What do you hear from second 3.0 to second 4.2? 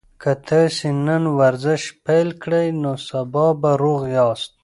سبا به روغ